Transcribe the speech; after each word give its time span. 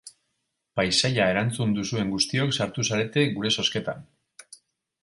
Paisaia 0.79 1.27
erantzun 1.33 1.75
duzuen 1.81 2.11
guztiok 2.15 2.55
sartu 2.59 2.87
zarete 2.89 3.29
gure 3.39 3.57
zozketan. 3.59 4.07